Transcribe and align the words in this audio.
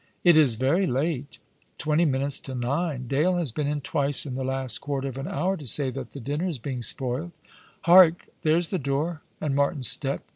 "It 0.23 0.35
is 0.35 0.55
very 0.55 0.87
late."" 0.87 1.37
Twenty 1.77 2.05
minutes 2.05 2.39
to 2.39 2.55
nine. 2.55 3.07
Dale 3.07 3.35
has 3.35 3.51
been 3.51 3.67
in 3.67 3.81
twice 3.81 4.25
in 4.25 4.33
the 4.33 4.43
last 4.43 4.79
quarter 4.81 5.07
of 5.07 5.17
an 5.19 5.27
hour 5.27 5.55
to 5.55 5.65
say 5.67 5.91
that 5.91 6.09
the 6.13 6.19
dinner 6.19 6.45
is 6.47 6.57
being 6.57 6.81
spoilt. 6.81 7.33
Hark! 7.81 8.25
There's 8.41 8.69
the 8.69 8.79
door, 8.79 9.21
and 9.39 9.53
Martin's 9.53 9.89
step. 9.89 10.23